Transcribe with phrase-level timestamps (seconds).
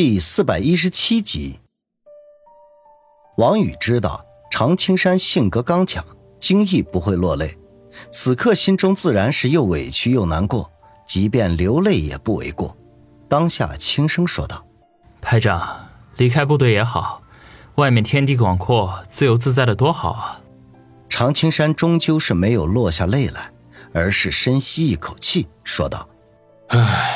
[0.00, 1.58] 第四百一十七集，
[3.36, 6.04] 王宇知道常青山性格刚强，
[6.38, 7.58] 轻易不会落泪。
[8.08, 10.70] 此刻心中自然是又委屈又难过，
[11.04, 12.76] 即便流泪也不为过。
[13.28, 14.64] 当下轻声说道
[15.20, 17.24] ：“排长，离开部队也好，
[17.74, 20.40] 外面天地广阔，自由自在的多好啊。”
[21.10, 23.50] 常青山终究是没有落下泪来，
[23.92, 26.08] 而是深吸一口气，说道
[26.70, 27.06] ：“唉。”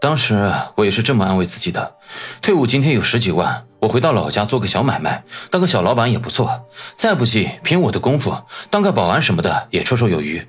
[0.00, 1.96] 当时我也是这么安慰自己的，
[2.40, 6.66] 退伍今天有十几万，我回到老家做个小买卖，当个小老板也不错。
[6.94, 8.36] 再不济，凭我的功夫，
[8.70, 10.46] 当个保安什么的也绰绰有余。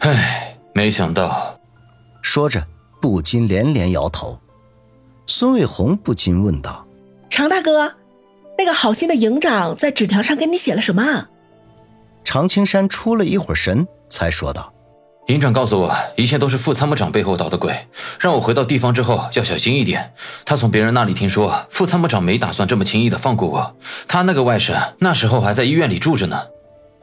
[0.00, 1.60] 唉，没想到，
[2.22, 2.66] 说着
[3.00, 4.40] 不禁连连摇头。
[5.28, 6.86] 孙卫红不禁问道
[7.30, 7.94] ：“常大哥，
[8.58, 11.28] 那个好心的营长在纸条上给你写了什么？”
[12.24, 14.72] 常青山出了一会儿神，才说道。
[15.28, 17.86] 营长告诉我，一切都是副参谋长背后捣的鬼，
[18.18, 20.14] 让我回到地方之后要小心一点。
[20.46, 23.76] 他从别人那里听说，副参谋长没打算这么轻易的放过我。
[24.06, 26.40] 他那个外甥那时候还在医院里住着呢。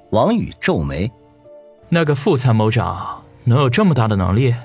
[0.09, 1.11] 王宇皱眉，
[1.89, 4.55] 那个副参谋长能有这么大的能力？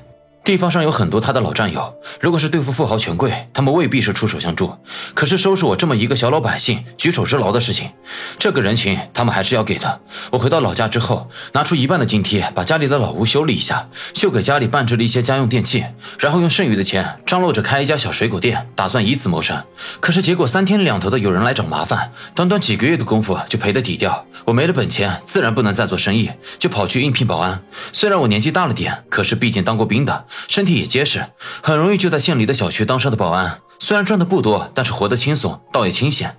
[0.42, 4.72] 地方上有很多他的老战友，如果是对付富豪权贵，他们未必是出手相助。
[5.14, 7.90] 可是收拾我这么一个小老百姓，举手之劳的事情，
[8.38, 10.00] 这个人情他们还是要给的。
[10.30, 15.84] 我回到老家之后，拿出一半的津贴，把家里的老屋修了一下，就给家里办置了一些家用电器，
[16.18, 19.62] 然后用剩余的钱张罗着开一家小水果店，打算以此谋生。
[20.00, 24.26] 可是结果三天两头的有人来找麻烦，短短几个月的功夫就赔得底掉。
[24.46, 27.62] 我没了本钱，自然不能再做生意，就跑去应聘保安。
[27.92, 30.24] 虽然我年纪大了点，可是毕竟当过兵的。
[30.48, 31.26] 身体也结实，
[31.62, 33.60] 很容易就在县里的小区当上的保安。
[33.78, 36.36] 虽然赚的不多，但是活得轻松，倒也清闲。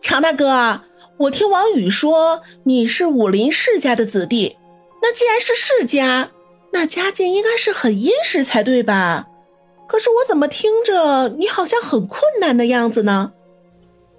[0.00, 0.80] 常大哥，
[1.18, 4.56] 我听王宇说你是武林世家的子弟，
[5.02, 6.30] 那既然是世家，
[6.72, 9.26] 那家境应该是很殷实才对吧？
[9.86, 13.32] 可是我怎么听着你好像很困难的样子呢？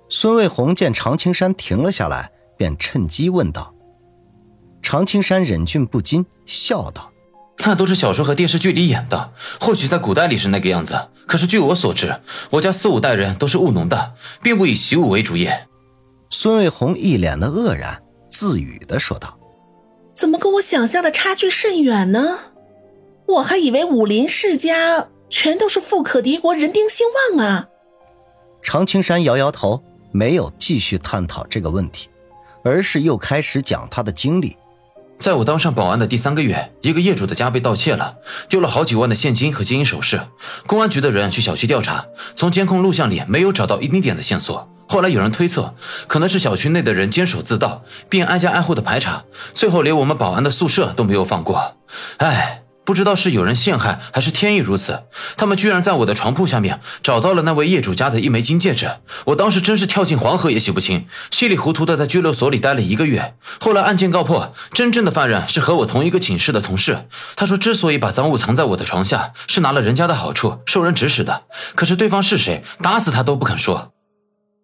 [0.09, 3.73] 孙卫红见常青山停了下来，便趁机问道。
[4.81, 7.10] 常青山忍俊不禁，笑道。
[7.65, 11.09] 那都是小说和电视剧里演的，或许在古代里是那个样子。
[11.27, 15.67] 可是据我所知，我家四五代人都是务农的，并不以习武为主业。
[16.29, 19.37] 孙卫红一脸的愕然，自语的说道
[20.13, 22.39] ：“怎么跟我想象的差距甚远呢？
[23.27, 27.05] 我还以为武林世家全都是富可敌国、人丁兴
[27.35, 27.67] 旺啊。”
[28.63, 32.09] 常青山摇摇头，没有继续探讨这个问题，
[32.63, 34.57] 而是又开始讲他的经历。
[35.21, 38.15] 在我当上保安的第三个月，一个业主的家被盗窃了，
[38.49, 40.19] 丢了好几万的现金和金银首饰。
[40.65, 42.03] 公安局的人去小区调查，
[42.35, 44.67] 从监控录像里没有找到一丁点的线索。
[44.87, 45.75] 后来有人推测，
[46.07, 49.23] 可能是小区内的人监守自盗，并挨家挨户的排查，
[49.53, 51.75] 最后连我们保安的宿舍都没有放过。
[52.17, 52.60] 哎。
[52.83, 55.03] 不知道是有人陷害，还是天意如此，
[55.37, 58.89] 他们居然在我的床铺下面找到了那位业主家的一枚金戒指。
[59.25, 63.35] 我当时真是跳进黄河也洗不清，稀里糊涂的在拘留所里待了一个月。
[63.59, 67.07] 后来案件告破，真正的犯人是和我同一个寝室的同事。
[67.35, 71.43] 他说，之所以把赃物藏在我的床下，是拿了人家的好处，受人指使的。
[71.75, 73.90] 可是对方是谁，打死他都不肯说。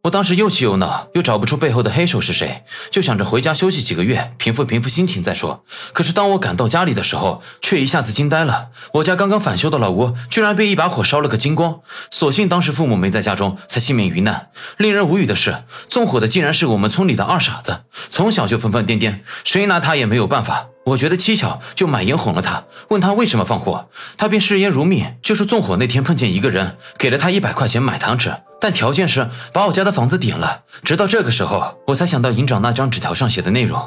[0.08, 5.66] 我当时又气又恼，又找不出背后的黑手是谁，就想着回家休息几个月，平复平复心情再说。
[5.92, 8.70] 可是当我赶到家里的时候，却一下子惊呆了。
[8.94, 11.82] 我家刚刚返修的老屋，居然被一把火烧了个精光。
[12.10, 14.50] 所幸当时父母没在家中，才幸免于难。
[14.78, 20.68] 令人无语的是，纵火的竟然是我们村里的二傻子，从小就疯疯癫癫，谁拿他也没有办法。
[20.86, 30.64] 我觉得蹊跷，就买烟哄了他，问他为什么放火，他便视烟如命，就说纵火那天碰见一个人，给了他一百块钱买糖吃，但条件是把我家的房子点了。
[30.84, 33.80] 直到这个时候，我才想到营长那张纸条上写的内容，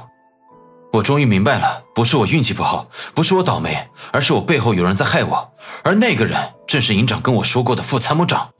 [0.92, 8.50] 我终于明白了，不是我运气不好，不是我倒霉，而是我背后有人在害我，而那个人正是营长跟我说过的副参谋长。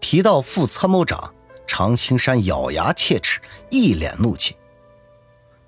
[0.00, 1.32] 提到副参谋长，
[1.66, 3.40] 常青山咬牙切齿，
[3.70, 4.56] 一脸怒气。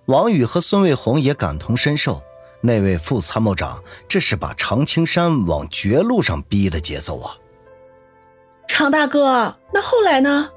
[0.07, 2.23] 王宇和孙卫红也感同身受，
[2.61, 7.35] 那位副参谋长这是把常青山往绝路上逼的节奏啊！
[8.77, 10.51] 常大哥，那后来呢？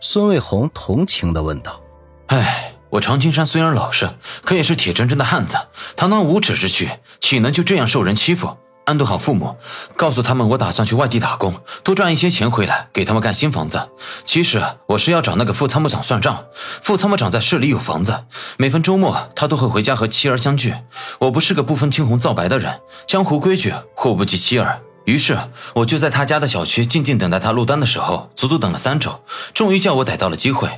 [0.00, 1.80] 孙卫红同情的问道
[2.26, 4.10] ：“哎，我常青山虽然老实，
[4.42, 5.56] 可也是铁铮铮的汉子，
[5.94, 6.90] 堂堂无耻之躯，
[7.20, 9.54] 岂能就这样受人欺负？”安顿好父母，
[9.96, 13.88] 告诉他们我打算去外地打工，多赚一些钱回来给他们盖新房子。
[14.24, 16.46] 其实我是要找那个副参谋长算账。
[16.82, 18.24] 副参谋长在市里有房子，
[18.56, 20.74] 每逢周末他都会回家和妻儿相聚。
[21.20, 24.82] 我不是个不分青红皂白的人，江湖规矩祸不及妻儿。
[25.04, 25.38] 于是
[25.74, 29.22] 我就在他家的小区静静等待他落单的时候，足足等了三周，
[29.54, 30.68] 终于叫我逮到了机会。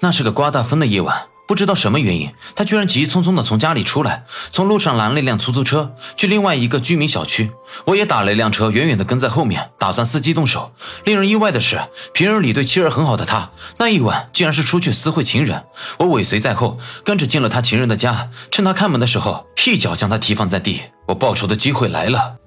[0.00, 1.22] 那是个刮大风的夜晚。
[1.48, 7.50] 不知道什么原因，他居然急匆匆的从家里出来，从路上拦了一辆出租车去另外一个居民小区。
[7.86, 10.70] 我也打了一辆车，远远的跟在后面，打算伺机动手。
[11.04, 11.80] 令人意外的是，
[12.14, 15.64] 平日里对妻儿很好的他，那一晚竟然是出去私会情人。
[15.98, 20.82] 我尾随在后，跟着进了他情人的家，趁他开门的时候，一脚将他踢放在地。
[21.08, 22.39] 我报仇的机会来了。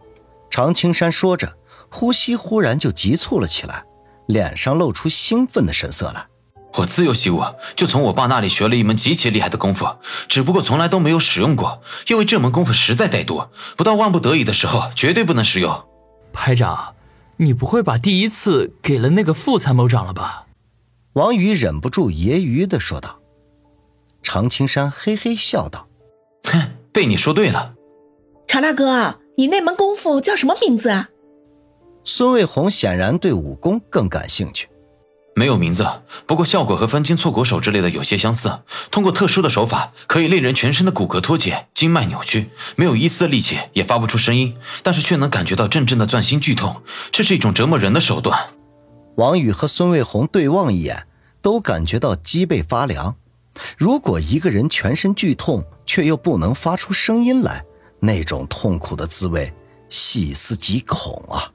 [0.53, 1.57] 常青山说着，
[1.89, 3.85] 呼吸忽然就急促了起来，
[4.27, 6.27] 脸上露出兴奋的神色来。
[6.75, 7.41] 我自幼习武，
[7.75, 9.87] 就从我爸那里学了一门极其厉害的功夫，
[10.27, 15.87] 只不过从来都没有使用过，因为这门功夫实在歹毒，不到万不得已的时候，绝对不能使用。
[16.31, 16.93] 排长，
[17.37, 20.45] 你不会把第一次给了那个副参谋长了吧？
[21.13, 23.17] 王宇忍不住揶揄的说道。
[24.21, 25.87] 常青山嘿嘿笑道
[26.45, 27.73] ：“哼，被你说对了。
[28.47, 31.09] 常大哥，你那门功夫叫什么名字啊？”
[32.05, 34.67] 孙卫红显然对武功更感兴趣。
[35.35, 35.83] 没有名字，
[36.27, 38.51] 不过效果和分筋错骨手之类的有些相似。
[38.91, 46.83] 通过特殊的手法，可以令人全身的骨骼脱节、经脉扭曲，没有一丝力气，也发不出声音，但是却能感觉到阵阵的钻心剧痛。
[47.11, 48.39] 这是一种折磨人的手段。
[49.15, 51.07] 王宇和孙卫红对望一眼，
[51.41, 53.15] 都感觉到脊背发凉。
[53.75, 57.63] 如果一个人全身剧痛，却又不能发出声音来，
[58.03, 59.53] 那种痛苦的滋味，
[59.87, 61.49] 细思极恐啊！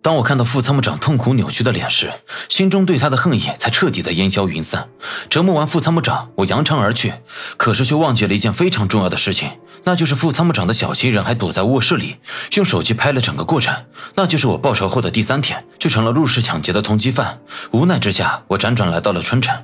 [0.00, 2.12] 当我看到副参谋长痛苦扭曲的脸时，
[2.48, 4.88] 心中对他的恨意才彻底的烟消云散。
[5.28, 7.12] 折磨完副参谋长，我扬长而去，
[7.56, 9.50] 可是却忘记了一件非常重要的事情，
[9.82, 12.18] 那就是副参谋长的小情人还躲在卧室里，
[12.54, 13.74] 用手机拍了整个过程。
[14.14, 17.40] 那就是我报仇后的第三天，就成了入室抢劫的通缉犯。
[17.72, 19.60] 无奈之下，我辗转来到了春城。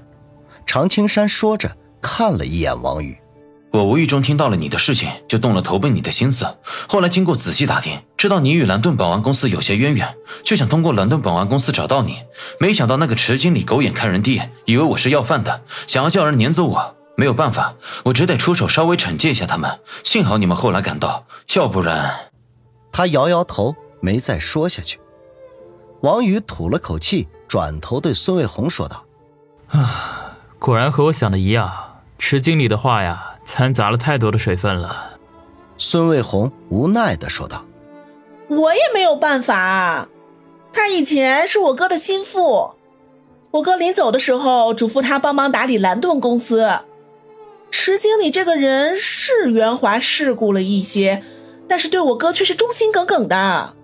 [0.67, 3.17] 常青山说着，看了一眼王宇。
[3.77, 6.47] 我无意中听到了你的事情，就动了投奔你的心思。
[6.89, 12.21] 后来经过仔细打听，知道你与蓝顿保安公司有些渊源，就想通过蓝顿保安公司找到你。
[12.59, 16.97] 没想到那个池经理狗眼看人低，以为我是要饭的，想要叫人撵走我。
[17.19, 17.75] 没有办法，
[18.05, 19.79] 我只得出手稍微惩戒一下他们。
[20.03, 22.15] 幸好你们后来赶到，要不然……
[22.91, 24.99] 他摇摇头，没再说下去。
[26.01, 29.05] 王宇吐了口气，转头对孙卫红说道
[29.69, 31.71] ：“啊，果然和我想的一样，
[32.19, 35.19] 池经理的话呀。”掺杂了太多的水分了，
[35.79, 37.65] 孙卫红无奈的说道
[38.49, 40.09] ：“我也没有办法，
[40.73, 42.73] 他以前是我哥的心腹，
[43.53, 46.81] 我哥临走的时候嘱咐他帮忙打理蓝盾公司。
[47.71, 51.23] 池经理这个人是圆滑世故了一些，
[51.69, 53.75] 但是对我哥却是忠心耿耿的。”